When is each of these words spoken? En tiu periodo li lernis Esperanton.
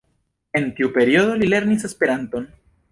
En 0.59 0.65
tiu 0.79 0.91
periodo 0.95 1.37
li 1.43 1.51
lernis 1.55 1.89
Esperanton. 1.91 2.53